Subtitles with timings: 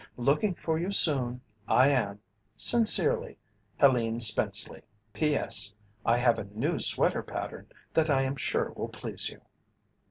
[0.17, 2.21] Looking for you soon, I am
[2.55, 3.37] Sincerely,
[3.79, 4.81] HELENE SPENCELEY.
[5.13, 5.75] P.S.
[6.03, 9.41] I have a new sweater pattern that I am sure will please you.